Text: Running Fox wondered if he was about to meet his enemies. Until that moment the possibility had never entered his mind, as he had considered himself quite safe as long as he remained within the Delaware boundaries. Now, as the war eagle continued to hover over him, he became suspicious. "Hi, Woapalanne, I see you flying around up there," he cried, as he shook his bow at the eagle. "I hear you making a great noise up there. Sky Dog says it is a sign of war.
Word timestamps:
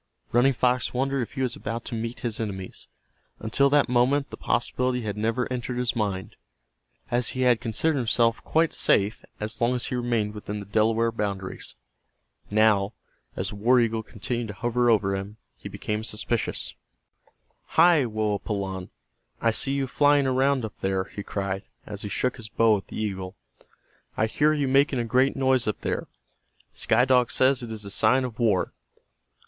Running 0.31 0.53
Fox 0.53 0.95
wondered 0.95 1.21
if 1.21 1.33
he 1.33 1.43
was 1.43 1.55
about 1.55 1.85
to 1.85 1.93
meet 1.93 2.21
his 2.21 2.39
enemies. 2.39 2.87
Until 3.37 3.69
that 3.69 3.87
moment 3.87 4.31
the 4.31 4.35
possibility 4.37 5.03
had 5.03 5.15
never 5.15 5.47
entered 5.53 5.77
his 5.77 5.95
mind, 5.95 6.37
as 7.11 7.29
he 7.37 7.41
had 7.41 7.61
considered 7.61 7.97
himself 7.97 8.43
quite 8.43 8.73
safe 8.73 9.23
as 9.39 9.61
long 9.61 9.75
as 9.75 9.85
he 9.85 9.95
remained 9.95 10.33
within 10.33 10.59
the 10.59 10.65
Delaware 10.65 11.11
boundaries. 11.11 11.75
Now, 12.49 12.93
as 13.35 13.49
the 13.49 13.57
war 13.57 13.79
eagle 13.79 14.01
continued 14.01 14.47
to 14.47 14.53
hover 14.55 14.89
over 14.89 15.15
him, 15.15 15.37
he 15.55 15.69
became 15.69 16.03
suspicious. 16.03 16.73
"Hi, 17.77 18.03
Woapalanne, 18.07 18.89
I 19.39 19.51
see 19.51 19.73
you 19.73 19.85
flying 19.85 20.25
around 20.25 20.65
up 20.65 20.73
there," 20.79 21.03
he 21.03 21.21
cried, 21.21 21.61
as 21.85 22.01
he 22.01 22.09
shook 22.09 22.37
his 22.37 22.49
bow 22.49 22.75
at 22.77 22.87
the 22.87 22.99
eagle. 22.99 23.35
"I 24.17 24.25
hear 24.25 24.51
you 24.51 24.67
making 24.67 24.97
a 24.97 25.03
great 25.05 25.35
noise 25.35 25.67
up 25.67 25.81
there. 25.81 26.07
Sky 26.73 27.05
Dog 27.05 27.29
says 27.29 27.61
it 27.61 27.71
is 27.71 27.85
a 27.85 27.91
sign 27.91 28.23
of 28.23 28.39
war. 28.39 28.73